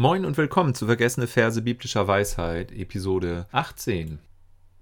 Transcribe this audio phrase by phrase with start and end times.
[0.00, 4.20] Moin und willkommen zu Vergessene Verse biblischer Weisheit, Episode 18.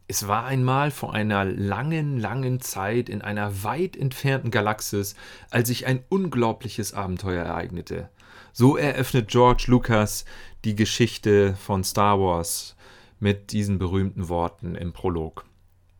[0.08, 5.14] Es war einmal vor einer langen, langen Zeit in einer weit entfernten Galaxis,
[5.48, 8.10] als sich ein unglaubliches Abenteuer ereignete.
[8.52, 10.26] So eröffnet George Lucas
[10.66, 12.76] die Geschichte von Star Wars
[13.18, 15.46] mit diesen berühmten Worten im Prolog.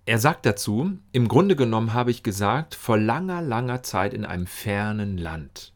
[0.04, 4.46] Er sagt dazu, im Grunde genommen habe ich gesagt, vor langer, langer Zeit in einem
[4.46, 5.72] fernen Land.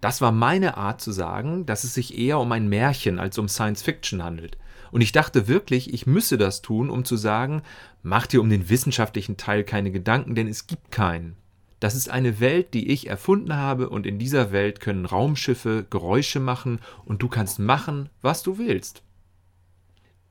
[0.00, 3.48] Das war meine Art zu sagen, dass es sich eher um ein Märchen als um
[3.48, 4.56] Science Fiction handelt.
[4.90, 7.62] Und ich dachte wirklich, ich müsse das tun, um zu sagen,
[8.02, 11.36] mach dir um den wissenschaftlichen Teil keine Gedanken, denn es gibt keinen.
[11.80, 16.40] Das ist eine Welt, die ich erfunden habe, und in dieser Welt können Raumschiffe Geräusche
[16.40, 19.02] machen, und du kannst machen, was du willst.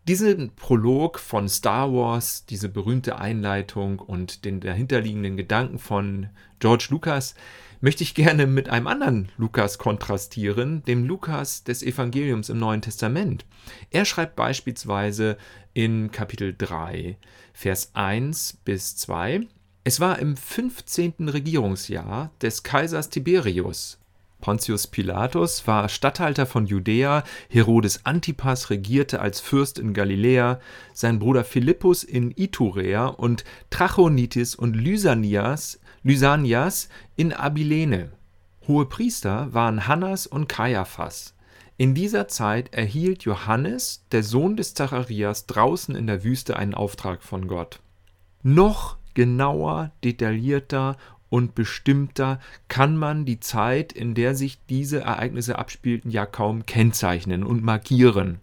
[0.08, 6.30] Diesen Prolog von Star Wars, diese berühmte Einleitung und den dahinterliegenden Gedanken von
[6.60, 7.36] George Lucas,
[7.81, 13.45] möchte ich gerne mit einem anderen Lukas kontrastieren, dem Lukas des Evangeliums im Neuen Testament.
[13.92, 15.38] Er schreibt beispielsweise
[15.73, 17.17] in Kapitel 3,
[17.53, 19.47] Vers 1 bis 2,
[19.84, 21.30] es war im 15.
[21.30, 24.00] Regierungsjahr des Kaisers Tiberius.
[24.41, 30.59] Pontius Pilatus war Statthalter von Judäa, Herodes Antipas regierte als Fürst in Galiläa,
[30.94, 38.13] sein Bruder Philippus in Iturea und Trachonitis und Lysanias Lysanias in Abilene.
[38.66, 41.36] Hohepriester waren Hannas und Kaiaphas.
[41.75, 47.23] In dieser Zeit erhielt Johannes, der Sohn des Zacharias, draußen in der Wüste einen Auftrag
[47.23, 47.81] von Gott.
[48.41, 50.95] Noch genauer, detaillierter
[51.28, 57.44] und bestimmter kann man die Zeit, in der sich diese Ereignisse abspielten, ja kaum kennzeichnen
[57.44, 58.39] und markieren.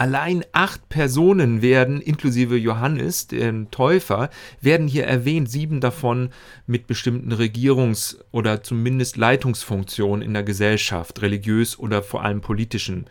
[0.00, 4.30] Allein acht Personen werden, inklusive Johannes, dem Täufer,
[4.62, 6.30] werden hier erwähnt, sieben davon
[6.66, 13.08] mit bestimmten Regierungs- oder zumindest Leitungsfunktionen in der Gesellschaft, religiös oder vor allem politischen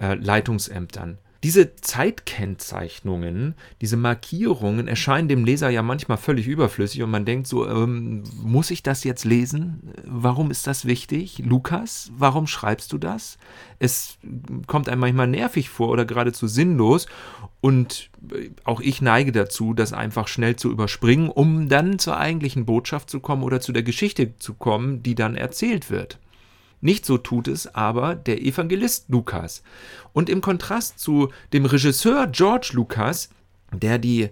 [0.00, 1.18] äh, Leitungsämtern.
[1.42, 7.68] Diese Zeitkennzeichnungen, diese Markierungen erscheinen dem Leser ja manchmal völlig überflüssig und man denkt so,
[7.68, 9.92] ähm, muss ich das jetzt lesen?
[10.04, 11.42] Warum ist das wichtig?
[11.44, 13.38] Lukas, warum schreibst du das?
[13.80, 14.18] Es
[14.68, 17.08] kommt einem manchmal nervig vor oder geradezu sinnlos
[17.60, 22.66] und äh, auch ich neige dazu, das einfach schnell zu überspringen, um dann zur eigentlichen
[22.66, 26.20] Botschaft zu kommen oder zu der Geschichte zu kommen, die dann erzählt wird.
[26.82, 29.62] Nicht so tut es aber der Evangelist Lukas.
[30.12, 33.30] Und im Kontrast zu dem Regisseur George Lucas,
[33.72, 34.28] der die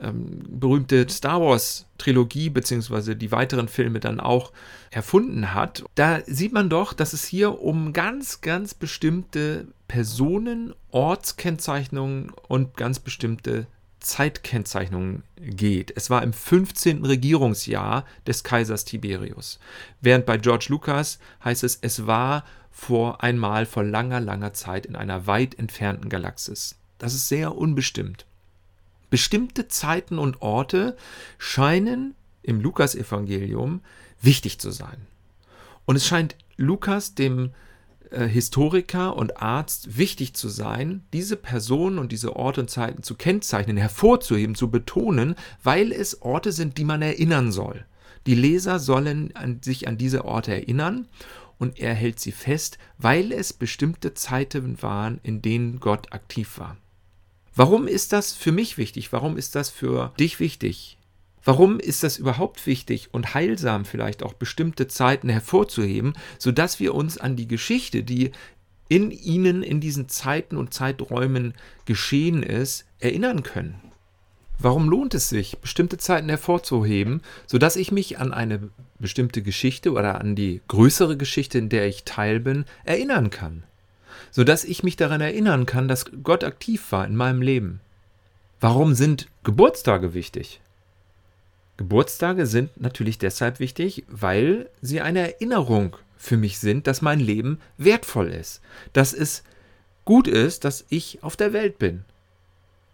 [0.00, 4.52] ähm, berühmte Star Wars Trilogie beziehungsweise die weiteren Filme dann auch
[4.90, 12.32] erfunden hat, da sieht man doch, dass es hier um ganz, ganz bestimmte Personen, Ortskennzeichnungen
[12.48, 13.68] und ganz bestimmte
[14.02, 15.92] Zeitkennzeichnung geht.
[15.96, 17.04] Es war im 15.
[17.04, 19.58] Regierungsjahr des Kaisers Tiberius.
[20.00, 24.96] Während bei George Lucas heißt es, es war vor einmal vor langer, langer Zeit in
[24.96, 26.76] einer weit entfernten Galaxis.
[26.98, 28.26] Das ist sehr unbestimmt.
[29.10, 30.96] Bestimmte Zeiten und Orte
[31.38, 33.82] scheinen im Lukasevangelium
[34.20, 35.06] wichtig zu sein.
[35.84, 37.50] Und es scheint Lukas dem
[38.12, 43.14] äh, Historiker und Arzt wichtig zu sein, diese Personen und diese Orte und Zeiten zu
[43.14, 47.84] kennzeichnen, hervorzuheben, zu betonen, weil es Orte sind, die man erinnern soll.
[48.26, 51.08] Die Leser sollen an, sich an diese Orte erinnern
[51.58, 56.76] und er hält sie fest, weil es bestimmte Zeiten waren, in denen Gott aktiv war.
[57.54, 59.12] Warum ist das für mich wichtig?
[59.12, 60.98] Warum ist das für dich wichtig?
[61.44, 67.18] Warum ist das überhaupt wichtig und heilsam vielleicht auch bestimmte Zeiten hervorzuheben, sodass wir uns
[67.18, 68.30] an die Geschichte, die
[68.88, 71.54] in ihnen in diesen Zeiten und Zeiträumen
[71.84, 73.80] geschehen ist, erinnern können?
[74.58, 78.70] Warum lohnt es sich, bestimmte Zeiten hervorzuheben, sodass ich mich an eine
[79.00, 83.64] bestimmte Geschichte oder an die größere Geschichte, in der ich teil bin, erinnern kann?
[84.30, 87.80] Sodass ich mich daran erinnern kann, dass Gott aktiv war in meinem Leben.
[88.60, 90.60] Warum sind Geburtstage wichtig?
[91.82, 97.58] Geburtstage sind natürlich deshalb wichtig, weil sie eine Erinnerung für mich sind, dass mein Leben
[97.76, 98.60] wertvoll ist,
[98.92, 99.42] dass es
[100.04, 102.04] gut ist, dass ich auf der Welt bin.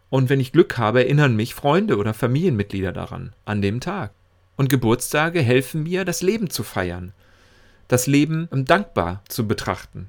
[0.09, 4.13] Und wenn ich Glück habe, erinnern mich Freunde oder Familienmitglieder daran, an dem Tag.
[4.57, 7.13] Und Geburtstage helfen mir, das Leben zu feiern,
[7.89, 10.09] das Leben dankbar zu betrachten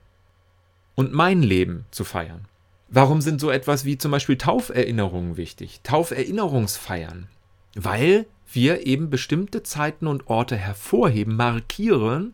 [0.95, 2.45] und mein Leben zu feiern.
[2.87, 5.81] Warum sind so etwas wie zum Beispiel Tauferinnerungen wichtig?
[5.83, 7.27] Tauferinnerungsfeiern.
[7.75, 12.33] Weil wir eben bestimmte Zeiten und Orte hervorheben, markieren,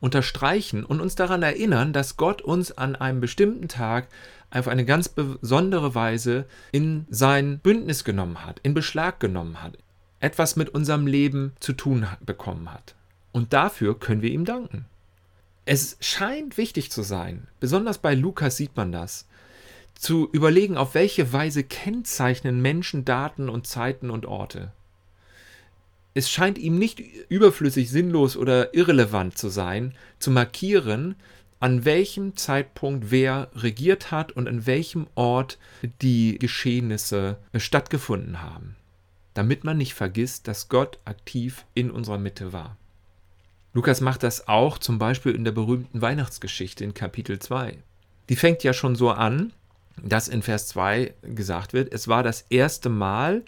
[0.00, 4.08] unterstreichen und uns daran erinnern, dass Gott uns an einem bestimmten Tag
[4.50, 9.78] auf eine ganz besondere Weise in sein Bündnis genommen hat, in Beschlag genommen hat,
[10.20, 12.94] etwas mit unserem Leben zu tun bekommen hat.
[13.32, 14.84] Und dafür können wir ihm danken.
[15.64, 19.28] Es scheint wichtig zu sein, besonders bei Lukas sieht man das,
[19.94, 24.72] zu überlegen, auf welche Weise kennzeichnen Menschen Daten und Zeiten und Orte.
[26.14, 31.16] Es scheint ihm nicht überflüssig, sinnlos oder irrelevant zu sein, zu markieren,
[31.58, 35.58] an welchem Zeitpunkt wer regiert hat und an welchem Ort
[36.02, 38.76] die Geschehnisse stattgefunden haben,
[39.34, 42.76] damit man nicht vergisst, dass Gott aktiv in unserer Mitte war.
[43.74, 47.78] Lukas macht das auch zum Beispiel in der berühmten Weihnachtsgeschichte in Kapitel 2.
[48.28, 49.52] Die fängt ja schon so an,
[50.02, 53.44] dass in Vers 2 gesagt wird, es war das erste Mal,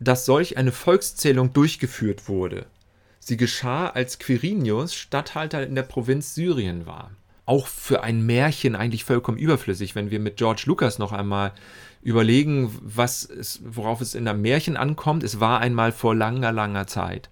[0.00, 2.66] dass solch eine Volkszählung durchgeführt wurde.
[3.20, 7.10] Sie geschah, als Quirinius Statthalter in der Provinz Syrien war.
[7.46, 11.52] Auch für ein Märchen eigentlich vollkommen überflüssig, wenn wir mit George Lucas noch einmal
[12.02, 15.22] überlegen, was es, worauf es in einem Märchen ankommt.
[15.22, 17.30] Es war einmal vor langer, langer Zeit.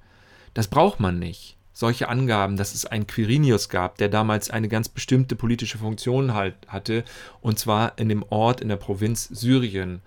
[0.54, 4.88] Das braucht man nicht solche Angaben, dass es einen Quirinius gab, der damals eine ganz
[4.88, 7.04] bestimmte politische Funktion halt hatte,
[7.40, 10.00] und zwar in dem Ort in der Provinz Syrien.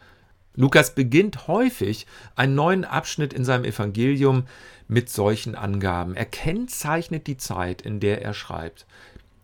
[0.56, 4.44] Lukas beginnt häufig einen neuen Abschnitt in seinem Evangelium
[4.88, 6.16] mit solchen Angaben.
[6.16, 8.86] Er kennzeichnet die Zeit, in der er schreibt.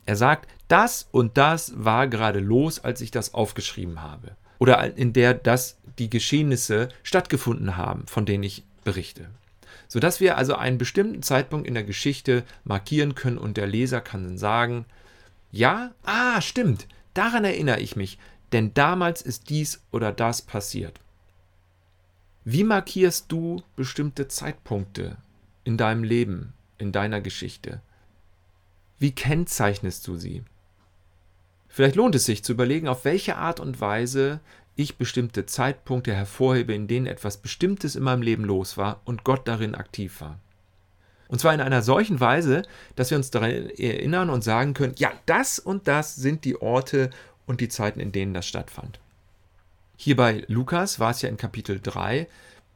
[0.06, 4.36] Er sagt, das und das war gerade los, als ich das aufgeschrieben habe.
[4.60, 9.28] Oder in der das die Geschehnisse stattgefunden haben, von denen ich berichte
[9.92, 14.24] sodass wir also einen bestimmten Zeitpunkt in der Geschichte markieren können und der Leser kann
[14.24, 14.86] dann sagen,
[15.52, 18.18] ja, ah, stimmt, daran erinnere ich mich,
[18.52, 21.00] denn damals ist dies oder das passiert.
[22.44, 25.18] Wie markierst du bestimmte Zeitpunkte
[25.64, 27.82] in deinem Leben, in deiner Geschichte?
[28.98, 30.44] Wie kennzeichnest du sie?
[31.68, 34.42] Vielleicht lohnt es sich zu überlegen, auf welche Art und Weise
[34.76, 39.48] ich bestimmte Zeitpunkte hervorhebe, in denen etwas Bestimmtes in meinem Leben los war und Gott
[39.48, 40.40] darin aktiv war.
[41.28, 42.64] Und zwar in einer solchen Weise,
[42.96, 47.10] dass wir uns daran erinnern und sagen können, ja, das und das sind die Orte
[47.52, 49.00] und die Zeiten, in denen das stattfand.
[49.96, 52.28] Hier bei Lukas war es ja in Kapitel 3,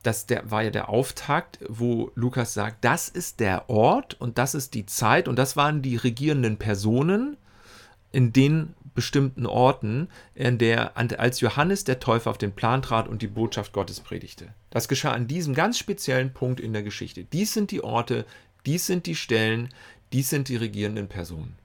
[0.04, 4.54] das der, war ja der Auftakt, wo Lukas sagt, das ist der Ort und das
[4.54, 7.38] ist die Zeit und das waren die regierenden Personen,
[8.12, 13.22] in denen bestimmten Orten, in der, als Johannes der Täufer auf den Plan trat und
[13.22, 14.54] die Botschaft Gottes predigte.
[14.69, 17.24] Das geschah an diesem ganz speziellen Punkt in der Geschichte.
[17.24, 18.25] Dies sind die Orte,
[18.66, 19.69] dies sind die Stellen,
[20.13, 21.56] dies sind die regierenden Personen.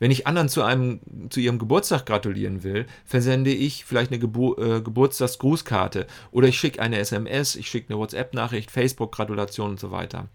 [0.00, 4.58] Wenn ich anderen zu, einem, zu ihrem Geburtstag gratulieren will, versende ich vielleicht eine Gebur
[4.58, 10.28] äh, Geburtstagsgrußkarte oder ich schicke eine SMS, ich schicke eine WhatsApp-Nachricht, Facebook-Gratulation und so weiter.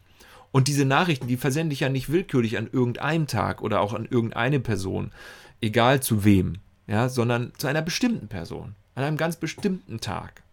[0.51, 4.07] Und diese Nachrichten, die versende ich ja nicht willkürlich an irgendeinem Tag oder auch an
[4.09, 5.11] irgendeine Person,
[5.59, 10.43] egal zu wem, ja, sondern zu einer bestimmten Person, an einem ganz bestimmten Tag.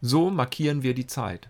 [0.00, 1.48] So markieren wir die Zeit.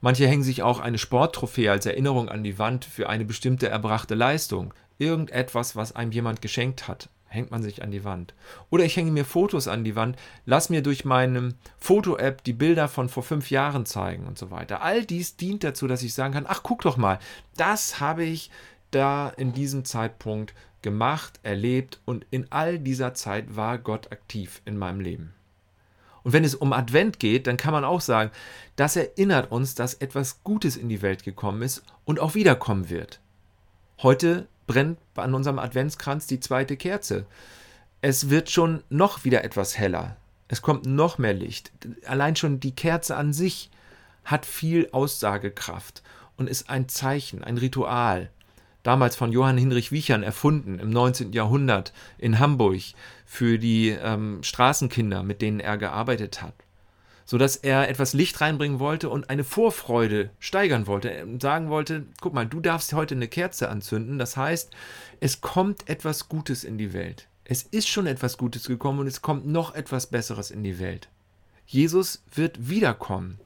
[0.00, 4.14] Manche hängen sich auch eine Sporttrophäe als Erinnerung an die Wand für eine bestimmte erbrachte
[4.14, 4.74] Leistung.
[4.98, 8.34] Irgendetwas, was einem jemand geschenkt hat, hängt man sich an die Wand.
[8.70, 12.88] Oder ich hänge mir Fotos an die Wand, lass mir durch meine Foto-App die Bilder
[12.88, 14.82] von vor fünf Jahren zeigen und so weiter.
[14.82, 17.18] All dies dient dazu, dass ich sagen kann, ach guck doch mal,
[17.56, 18.50] das habe ich
[18.90, 24.78] da in diesem Zeitpunkt gemacht, erlebt und in all dieser Zeit war Gott aktiv in
[24.78, 25.34] meinem Leben.
[26.22, 28.30] Und wenn es um Advent geht, dann kann man auch sagen,
[28.76, 33.20] das erinnert uns, dass etwas Gutes in die Welt gekommen ist und auch wiederkommen wird.
[34.02, 37.26] Heute brennt an unserem Adventskranz die zweite Kerze.
[38.00, 40.16] Es wird schon noch wieder etwas heller.
[40.46, 41.72] Es kommt noch mehr Licht.
[42.06, 43.70] Allein schon die Kerze an sich
[44.24, 46.04] hat viel Aussagekraft
[46.36, 48.30] und ist ein Zeichen, ein Ritual
[48.88, 51.34] damals von Johann Hinrich Wiechern erfunden im 19.
[51.34, 52.80] Jahrhundert in Hamburg
[53.26, 56.54] für die ähm, Straßenkinder, mit denen er gearbeitet hat.
[57.30, 61.10] Sodass er etwas Licht reinbringen wollte und eine Vorfreude steigern wollte.
[61.10, 64.18] Er sagen wollte, guck mal, du darfst heute eine Kerze anzünden.
[64.18, 64.70] Das heißt,
[65.20, 67.28] es kommt etwas Gutes in die Welt.
[67.44, 71.10] Es ist schon etwas Gutes gekommen und es kommt noch etwas Besseres in die Welt.
[71.66, 73.38] Jesus wird wiederkommen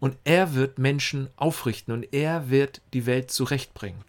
[0.00, 4.02] und er wird Menschen aufrichten und er wird die Welt zurechtbringen.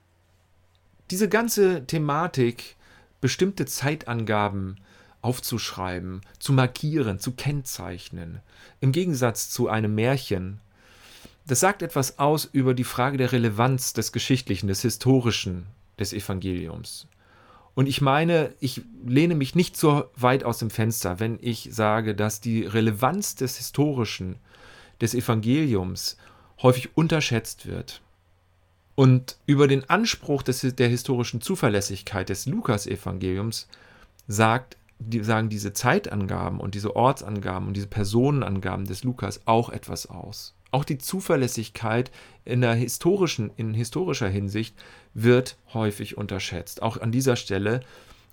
[1.11, 2.75] Diese ganze Thematik,
[3.19, 4.77] bestimmte Zeitangaben
[5.21, 8.39] aufzuschreiben, zu markieren, zu kennzeichnen,
[8.79, 10.59] im Gegensatz zu einem Märchen,
[11.47, 15.67] das sagt etwas aus über die Frage der Relevanz des Geschichtlichen, des Historischen
[15.99, 17.07] des Evangeliums.
[17.73, 22.15] Und ich meine, ich lehne mich nicht so weit aus dem Fenster, wenn ich sage,
[22.15, 24.35] dass die Relevanz des Historischen,
[24.99, 26.17] des Evangeliums
[26.61, 28.01] häufig unterschätzt wird.
[28.95, 33.67] Und über den Anspruch des, der historischen Zuverlässigkeit des Lukas-Evangeliums
[34.27, 40.07] sagt, die, sagen diese Zeitangaben und diese Ortsangaben und diese Personenangaben des Lukas auch etwas
[40.07, 40.55] aus.
[40.71, 42.11] Auch die Zuverlässigkeit
[42.45, 44.75] in, der historischen, in historischer Hinsicht
[45.13, 46.81] wird häufig unterschätzt.
[46.81, 47.81] Auch an dieser Stelle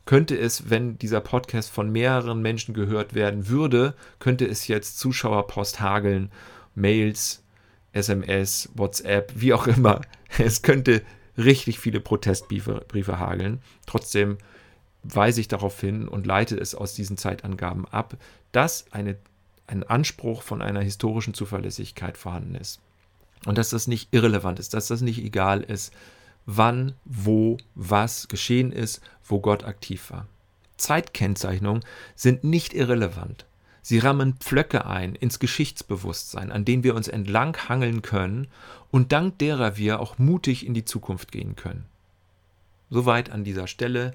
[0.05, 5.81] könnte es, wenn dieser Podcast von mehreren Menschen gehört werden würde, könnte es jetzt Zuschauerpost
[5.81, 6.31] hageln,
[6.75, 7.43] Mails,
[7.93, 10.01] SMS, WhatsApp, wie auch immer.
[10.39, 11.03] Es könnte
[11.39, 13.61] richtig viele Protestbriefe Briefe hageln.
[13.87, 14.37] Trotzdem
[15.02, 18.17] weise ich darauf hin und leite es aus diesen Zeitangaben ab,
[18.52, 19.17] dass eine,
[19.67, 22.81] ein Anspruch von einer historischen Zuverlässigkeit vorhanden ist.
[23.47, 25.93] Und dass das nicht irrelevant ist, dass das nicht egal ist,
[26.47, 30.26] wann, wo, was geschehen ist, wo Gott aktiv war.
[30.76, 33.45] Zeitkennzeichnungen sind nicht irrelevant.
[33.83, 38.49] Sie rammen Pflöcke ein ins Geschichtsbewusstsein, an denen wir uns entlang hangeln können
[38.90, 41.87] und dank derer wir auch mutig in die Zukunft gehen können.
[42.90, 44.14] Soweit an dieser Stelle.